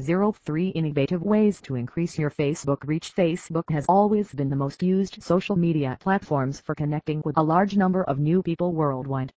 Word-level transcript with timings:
03 0.00 0.68
Innovative 0.68 1.22
Ways 1.22 1.60
to 1.60 1.74
Increase 1.74 2.18
Your 2.18 2.30
Facebook 2.30 2.78
Reach 2.86 3.14
Facebook 3.14 3.70
has 3.70 3.84
always 3.90 4.32
been 4.32 4.48
the 4.48 4.56
most 4.56 4.82
used 4.82 5.22
social 5.22 5.54
media 5.54 5.98
platforms 6.00 6.62
for 6.62 6.74
connecting 6.74 7.20
with 7.26 7.36
a 7.36 7.42
large 7.42 7.76
number 7.76 8.02
of 8.04 8.18
new 8.18 8.42
people 8.42 8.72
worldwide. 8.72 9.30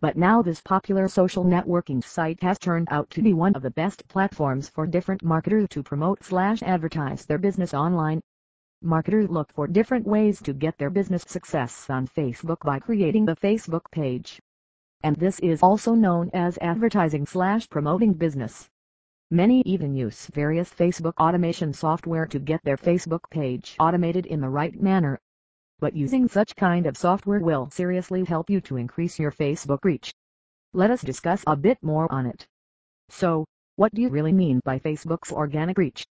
But 0.00 0.16
now 0.16 0.40
this 0.40 0.60
popular 0.60 1.08
social 1.08 1.44
networking 1.44 2.04
site 2.04 2.40
has 2.44 2.60
turned 2.60 2.86
out 2.92 3.10
to 3.10 3.22
be 3.22 3.34
one 3.34 3.56
of 3.56 3.62
the 3.62 3.72
best 3.72 4.06
platforms 4.06 4.68
for 4.68 4.86
different 4.86 5.24
marketers 5.24 5.66
to 5.70 5.82
promote 5.82 6.22
slash 6.22 6.62
advertise 6.62 7.26
their 7.26 7.38
business 7.38 7.74
online. 7.74 8.20
Marketers 8.80 9.28
look 9.28 9.52
for 9.52 9.66
different 9.66 10.06
ways 10.06 10.40
to 10.42 10.52
get 10.52 10.78
their 10.78 10.90
business 10.90 11.24
success 11.26 11.90
on 11.90 12.06
Facebook 12.06 12.60
by 12.60 12.78
creating 12.78 13.24
the 13.26 13.34
Facebook 13.34 13.90
page. 13.90 14.38
And 15.02 15.16
this 15.16 15.40
is 15.40 15.60
also 15.60 15.96
known 15.96 16.30
as 16.32 16.56
advertising 16.58 17.26
slash 17.26 17.68
promoting 17.68 18.12
business. 18.12 18.70
Many 19.30 19.60
even 19.66 19.94
use 19.94 20.26
various 20.28 20.70
Facebook 20.70 21.12
automation 21.18 21.74
software 21.74 22.24
to 22.28 22.38
get 22.38 22.62
their 22.64 22.78
Facebook 22.78 23.28
page 23.28 23.76
automated 23.78 24.24
in 24.24 24.40
the 24.40 24.48
right 24.48 24.74
manner. 24.80 25.18
But 25.80 25.94
using 25.94 26.28
such 26.28 26.56
kind 26.56 26.86
of 26.86 26.96
software 26.96 27.38
will 27.38 27.68
seriously 27.68 28.24
help 28.24 28.48
you 28.48 28.62
to 28.62 28.78
increase 28.78 29.18
your 29.18 29.30
Facebook 29.30 29.84
reach. 29.84 30.14
Let 30.72 30.90
us 30.90 31.02
discuss 31.02 31.44
a 31.46 31.56
bit 31.56 31.76
more 31.82 32.10
on 32.10 32.24
it. 32.24 32.46
So, 33.10 33.44
what 33.76 33.92
do 33.92 34.00
you 34.00 34.08
really 34.08 34.32
mean 34.32 34.60
by 34.64 34.78
Facebook's 34.78 35.30
organic 35.30 35.76
reach? 35.76 36.06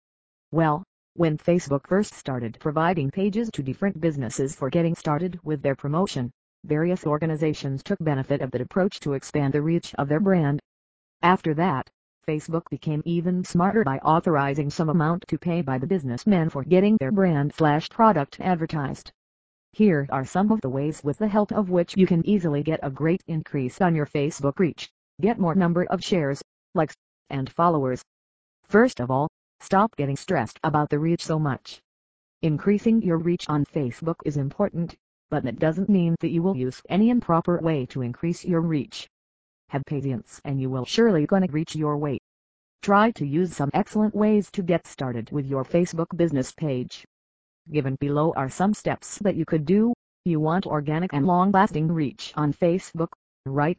Well, 0.51 0.83
when 1.15 1.38
Facebook 1.38 1.87
first 1.87 2.15
started 2.15 2.59
providing 2.59 3.12
pages 3.12 3.49
to 3.52 3.62
different 3.62 4.01
businesses 4.01 4.57
for 4.57 4.71
getting 4.71 4.96
started 4.96 5.38
with 5.45 5.62
their 5.62 5.77
promotion, 5.77 6.33
various 6.65 7.07
organizations 7.07 7.85
took 7.85 8.01
benefit 8.01 8.41
of 8.41 8.51
that 8.51 8.60
approach 8.60 8.99
to 9.01 9.12
expand 9.12 9.55
the 9.55 9.62
reach 9.62 9.95
of 9.95 10.09
their 10.09 10.19
brand. 10.19 10.59
After 11.23 11.55
that, 11.55 11.88
Facebook 12.27 12.69
became 12.70 13.02
even 13.05 13.45
smarter 13.45 13.84
by 13.84 13.98
authorizing 13.98 14.70
some 14.70 14.88
amount 14.88 15.24
to 15.28 15.38
pay 15.38 15.60
by 15.62 15.78
the 15.78 15.87
businessmen 15.87 16.48
for 16.48 16.65
getting 16.65 16.96
their 16.98 17.12
brand 17.12 17.52
slash 17.55 17.88
product 17.90 18.40
advertised. 18.40 19.12
Here 19.73 20.07
are 20.10 20.24
some 20.24 20.51
of 20.52 20.60
the 20.60 20.68
ways 20.68 21.02
with 21.04 21.18
the 21.18 21.29
help 21.29 21.52
of 21.52 21.68
which 21.68 21.96
you 21.96 22.07
can 22.07 22.24
easily 22.26 22.62
get 22.62 22.80
a 22.82 22.90
great 22.90 23.23
increase 23.26 23.80
on 23.80 23.95
your 23.95 24.07
Facebook 24.07 24.59
reach, 24.59 24.90
get 25.21 25.38
more 25.38 25.54
number 25.54 25.84
of 25.84 26.02
shares, 26.02 26.43
likes, 26.74 26.95
and 27.29 27.51
followers. 27.51 28.02
First 28.65 29.01
of 29.01 29.10
all, 29.10 29.29
stop 29.60 29.95
getting 29.96 30.16
stressed 30.16 30.59
about 30.62 30.90
the 30.90 30.99
reach 30.99 31.24
so 31.24 31.38
much. 31.38 31.80
Increasing 32.43 33.02
your 33.02 33.18
reach 33.18 33.49
on 33.49 33.65
Facebook 33.65 34.16
is 34.24 34.37
important, 34.37 34.95
but 35.30 35.43
that 35.43 35.59
doesn't 35.59 35.88
mean 35.88 36.15
that 36.21 36.30
you 36.30 36.43
will 36.43 36.56
use 36.56 36.80
any 36.88 37.10
improper 37.10 37.59
way 37.59 37.87
to 37.87 38.02
increase 38.02 38.45
your 38.45 38.60
reach. 38.60 39.09
Have 39.75 39.85
patience 39.87 40.41
and 40.45 40.61
you 40.61 40.71
will 40.71 40.85
surely 40.85 41.27
gonna 41.27 41.49
reach 41.51 41.75
your 41.75 41.97
weight. 41.99 42.23
Try 42.83 43.11
to 43.11 43.27
use 43.27 43.57
some 43.57 43.73
excellent 43.75 44.15
ways 44.15 44.49
to 44.53 44.63
get 44.63 44.87
started 44.87 45.33
with 45.33 45.47
your 45.47 45.65
Facebook 45.65 46.17
business 46.17 46.53
page. 46.53 47.05
Given 47.73 47.97
below 47.97 48.33
are 48.37 48.49
some 48.49 48.73
steps 48.73 49.19
that 49.19 49.35
you 49.35 49.45
could 49.45 49.67
do. 49.67 49.93
You 50.25 50.39
want 50.39 50.69
organic 50.69 51.13
and 51.13 51.27
long-lasting 51.27 51.91
reach 51.91 52.33
on 52.37 52.52
Facebook, 52.52 53.09
right? 53.47 53.77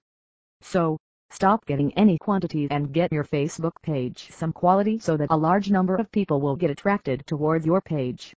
So, 0.59 0.97
stop 1.29 1.65
getting 1.65 1.93
any 1.93 2.17
quantity 2.17 2.67
and 2.69 2.91
get 2.91 3.13
your 3.13 3.23
Facebook 3.23 3.81
page 3.81 4.29
some 4.33 4.51
quality 4.51 4.99
so 4.99 5.15
that 5.15 5.31
a 5.31 5.37
large 5.37 5.71
number 5.71 5.95
of 5.95 6.11
people 6.11 6.41
will 6.41 6.57
get 6.57 6.71
attracted 6.71 7.25
towards 7.25 7.65
your 7.65 7.79
page. 7.79 8.33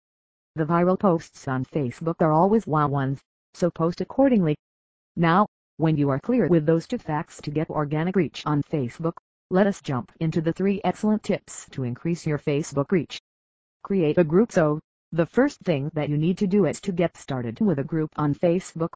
The 0.57 0.67
viral 0.67 0.99
posts 1.01 1.49
on 1.49 1.65
Facebook 1.65 2.17
are 2.21 2.33
always 2.33 2.67
wow 2.67 2.89
ones, 2.89 3.19
so 3.55 3.71
post 3.71 4.03
accordingly. 4.03 4.57
Now, 5.17 5.47
when 5.79 5.97
you 5.97 6.09
are 6.09 6.19
clear 6.19 6.49
with 6.49 6.65
those 6.65 6.87
two 6.87 6.97
facts 6.97 7.41
to 7.43 7.51
get 7.51 7.69
organic 7.69 8.17
reach 8.17 8.43
on 8.47 8.63
Facebook, 8.63 9.13
let 9.51 9.67
us 9.67 9.83
jump 9.83 10.11
into 10.21 10.41
the 10.41 10.53
three 10.53 10.81
excellent 10.85 11.23
tips 11.23 11.69
to 11.71 11.85
increase 11.85 12.27
your 12.27 12.39
Facebook 12.39 12.91
reach. 12.91 13.21
Create 13.83 14.17
a 14.17 14.25
group 14.25 14.51
so, 14.51 14.81
the 15.13 15.27
first 15.27 15.61
thing 15.61 15.91
that 15.95 16.09
you 16.09 16.17
need 16.17 16.39
to 16.39 16.47
do 16.47 16.65
is 16.65 16.81
to 16.81 16.93
get 16.93 17.17
started 17.17 17.61
with 17.61 17.79
a 17.79 17.85
group 17.85 18.11
on 18.17 18.35
Facebook. 18.35 18.89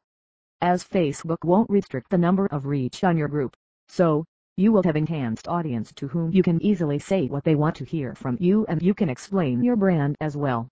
As 0.59 0.83
Facebook 0.83 1.45
won't 1.45 1.69
restrict 1.69 2.09
the 2.09 2.17
number 2.17 2.47
of 2.47 2.65
reach 2.65 3.03
on 3.03 3.15
your 3.15 3.27
group, 3.27 3.55
so, 3.87 4.25
you 4.57 4.71
will 4.71 4.83
have 4.83 4.95
enhanced 4.95 5.47
audience 5.47 5.91
to 5.93 6.07
whom 6.07 6.33
you 6.33 6.43
can 6.43 6.61
easily 6.61 6.99
say 6.99 7.27
what 7.27 7.43
they 7.43 7.55
want 7.55 7.75
to 7.75 7.85
hear 7.85 8.15
from 8.15 8.37
you 8.39 8.65
and 8.67 8.81
you 8.81 8.93
can 8.93 9.09
explain 9.09 9.63
your 9.63 9.75
brand 9.75 10.17
as 10.19 10.35
well. 10.35 10.67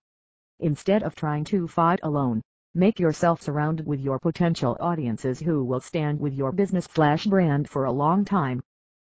Instead 0.58 1.02
of 1.02 1.14
trying 1.14 1.44
to 1.44 1.66
fight 1.66 2.00
alone, 2.02 2.42
Make 2.74 3.00
yourself 3.00 3.42
surrounded 3.42 3.84
with 3.84 4.00
your 4.00 4.20
potential 4.20 4.76
audiences 4.78 5.40
who 5.40 5.64
will 5.64 5.80
stand 5.80 6.20
with 6.20 6.34
your 6.34 6.52
business 6.52 6.84
slash 6.84 7.26
brand 7.26 7.68
for 7.68 7.84
a 7.84 7.90
long 7.90 8.24
time. 8.24 8.62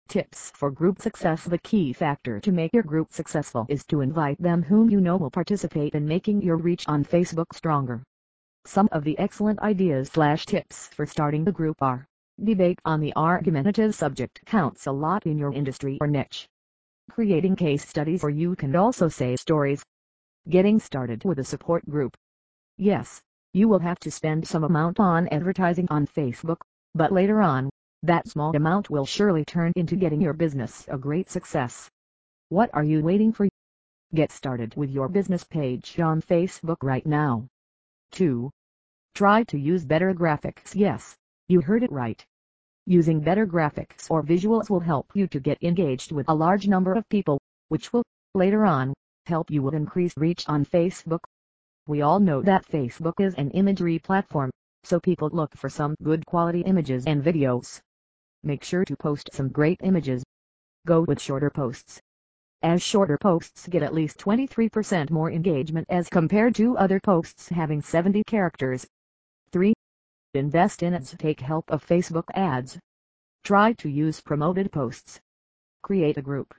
Tips 0.08 0.50
for 0.50 0.72
group 0.72 1.00
success 1.00 1.44
The 1.44 1.58
key 1.58 1.92
factor 1.92 2.40
to 2.40 2.50
make 2.50 2.74
your 2.74 2.82
group 2.82 3.12
successful 3.12 3.64
is 3.68 3.86
to 3.86 4.00
invite 4.00 4.42
them 4.42 4.64
whom 4.64 4.90
you 4.90 5.00
know 5.00 5.16
will 5.16 5.30
participate 5.30 5.94
in 5.94 6.04
making 6.04 6.42
your 6.42 6.56
reach 6.56 6.84
on 6.88 7.04
Facebook 7.04 7.54
stronger. 7.54 8.02
Some 8.64 8.88
of 8.90 9.04
the 9.04 9.16
excellent 9.20 9.60
ideas 9.60 10.08
slash 10.08 10.46
tips 10.46 10.88
for 10.88 11.06
starting 11.06 11.44
the 11.44 11.52
group 11.52 11.80
are 11.80 12.08
Debate 12.42 12.80
on 12.84 12.98
the 12.98 13.14
argumentative 13.14 13.94
subject 13.94 14.44
counts 14.46 14.88
a 14.88 14.92
lot 14.92 15.26
in 15.26 15.38
your 15.38 15.52
industry 15.52 15.96
or 16.00 16.08
niche. 16.08 16.48
Creating 17.08 17.54
case 17.54 17.88
studies 17.88 18.24
or 18.24 18.30
you 18.30 18.56
can 18.56 18.74
also 18.74 19.08
say 19.08 19.36
stories. 19.36 19.84
Getting 20.48 20.80
started 20.80 21.22
with 21.24 21.38
a 21.38 21.44
support 21.44 21.88
group. 21.88 22.16
Yes, 22.76 23.22
you 23.54 23.68
will 23.68 23.78
have 23.78 24.00
to 24.00 24.10
spend 24.10 24.46
some 24.46 24.64
amount 24.64 24.98
on 24.98 25.28
advertising 25.28 25.86
on 25.88 26.08
Facebook, 26.08 26.56
but 26.92 27.12
later 27.12 27.40
on, 27.40 27.70
that 28.02 28.26
small 28.26 28.54
amount 28.54 28.90
will 28.90 29.06
surely 29.06 29.44
turn 29.44 29.72
into 29.76 29.94
getting 29.94 30.20
your 30.20 30.32
business 30.32 30.84
a 30.88 30.98
great 30.98 31.30
success. 31.30 31.88
What 32.48 32.68
are 32.74 32.82
you 32.82 33.00
waiting 33.00 33.32
for? 33.32 33.48
Get 34.12 34.32
started 34.32 34.74
with 34.74 34.90
your 34.90 35.08
business 35.08 35.44
page 35.44 36.00
on 36.00 36.20
Facebook 36.20 36.78
right 36.82 37.06
now. 37.06 37.46
2. 38.10 38.50
Try 39.14 39.44
to 39.44 39.58
use 39.58 39.84
better 39.84 40.12
graphics. 40.12 40.74
Yes, 40.74 41.14
you 41.46 41.60
heard 41.60 41.84
it 41.84 41.92
right. 41.92 42.24
Using 42.86 43.20
better 43.20 43.46
graphics 43.46 44.10
or 44.10 44.24
visuals 44.24 44.68
will 44.68 44.80
help 44.80 45.06
you 45.14 45.28
to 45.28 45.38
get 45.38 45.62
engaged 45.62 46.10
with 46.10 46.28
a 46.28 46.34
large 46.34 46.66
number 46.66 46.92
of 46.92 47.08
people, 47.08 47.40
which 47.68 47.92
will, 47.92 48.02
later 48.34 48.66
on, 48.66 48.94
help 49.26 49.48
you 49.48 49.62
with 49.62 49.74
increased 49.74 50.16
reach 50.16 50.44
on 50.48 50.66
Facebook. 50.66 51.20
We 51.86 52.00
all 52.00 52.18
know 52.18 52.40
that 52.40 52.66
Facebook 52.66 53.20
is 53.20 53.34
an 53.34 53.50
imagery 53.50 53.98
platform, 53.98 54.50
so 54.84 54.98
people 54.98 55.28
look 55.28 55.54
for 55.54 55.68
some 55.68 55.94
good 56.02 56.24
quality 56.24 56.62
images 56.62 57.04
and 57.06 57.22
videos. 57.22 57.78
Make 58.42 58.64
sure 58.64 58.86
to 58.86 58.96
post 58.96 59.28
some 59.34 59.50
great 59.50 59.80
images. 59.82 60.24
Go 60.86 61.02
with 61.02 61.20
shorter 61.20 61.50
posts. 61.50 62.00
As 62.62 62.82
shorter 62.82 63.18
posts 63.18 63.68
get 63.68 63.82
at 63.82 63.92
least 63.92 64.18
23% 64.18 65.10
more 65.10 65.30
engagement 65.30 65.86
as 65.90 66.08
compared 66.08 66.54
to 66.54 66.78
other 66.78 67.00
posts 67.00 67.50
having 67.50 67.82
70 67.82 68.24
characters. 68.24 68.86
3. 69.52 69.74
Invest 70.32 70.82
in 70.82 70.94
ads. 70.94 71.14
Take 71.18 71.40
help 71.40 71.70
of 71.70 71.86
Facebook 71.86 72.30
ads. 72.34 72.78
Try 73.42 73.74
to 73.74 73.90
use 73.90 74.22
promoted 74.22 74.72
posts. 74.72 75.20
Create 75.82 76.16
a 76.16 76.22
group. 76.22 76.54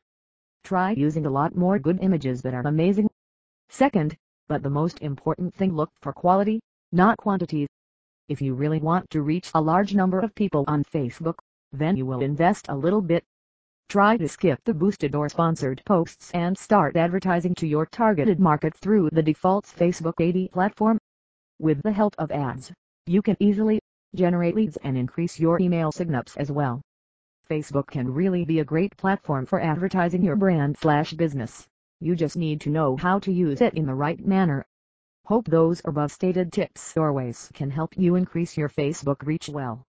Try 0.63 0.91
using 0.91 1.25
a 1.25 1.31
lot 1.31 1.55
more 1.55 1.79
good 1.79 1.97
images 1.99 2.43
that 2.43 2.53
are 2.53 2.67
amazing. 2.67 3.09
Second, 3.69 4.15
but 4.47 4.61
the 4.61 4.69
most 4.69 4.99
important 5.01 5.53
thing 5.55 5.73
look 5.73 5.91
for 6.01 6.13
quality, 6.13 6.59
not 6.91 7.17
quantity. 7.17 7.67
If 8.29 8.41
you 8.41 8.53
really 8.53 8.79
want 8.79 9.09
to 9.11 9.21
reach 9.21 9.51
a 9.53 9.61
large 9.61 9.93
number 9.93 10.19
of 10.19 10.35
people 10.35 10.63
on 10.67 10.83
Facebook, 10.83 11.35
then 11.71 11.97
you 11.97 12.05
will 12.05 12.21
invest 12.21 12.67
a 12.69 12.75
little 12.75 13.01
bit. 13.01 13.23
Try 13.89 14.17
to 14.17 14.27
skip 14.27 14.59
the 14.65 14.73
boosted 14.73 15.15
or 15.15 15.29
sponsored 15.29 15.81
posts 15.85 16.31
and 16.31 16.57
start 16.57 16.95
advertising 16.95 17.53
to 17.55 17.67
your 17.67 17.85
targeted 17.85 18.39
market 18.39 18.75
through 18.75 19.09
the 19.11 19.23
default 19.23 19.65
Facebook 19.65 20.19
AD 20.19 20.51
platform. 20.51 20.97
With 21.59 21.81
the 21.83 21.91
help 21.91 22.15
of 22.17 22.31
ads, 22.31 22.71
you 23.05 23.21
can 23.21 23.37
easily 23.39 23.79
generate 24.15 24.55
leads 24.55 24.77
and 24.77 24.97
increase 24.97 25.39
your 25.39 25.59
email 25.59 25.91
signups 25.91 26.37
as 26.37 26.51
well. 26.51 26.81
Facebook 27.49 27.87
can 27.87 28.11
really 28.11 28.43
be 28.43 28.59
a 28.59 28.65
great 28.65 28.97
platform 28.97 29.45
for 29.45 29.59
advertising 29.59 30.23
your 30.23 30.35
brand 30.35 30.77
slash 30.77 31.13
business. 31.13 31.67
You 32.01 32.15
just 32.15 32.35
need 32.35 32.61
to 32.61 32.69
know 32.69 32.97
how 32.97 33.19
to 33.19 33.31
use 33.31 33.61
it 33.61 33.73
in 33.73 33.85
the 33.85 33.95
right 33.95 34.19
manner. 34.19 34.65
Hope 35.25 35.47
those 35.47 35.81
above 35.85 36.11
stated 36.11 36.51
tips 36.51 36.97
or 36.97 37.13
ways 37.13 37.49
can 37.53 37.71
help 37.71 37.97
you 37.97 38.15
increase 38.15 38.57
your 38.57 38.69
Facebook 38.69 39.25
reach 39.25 39.47
well. 39.47 39.84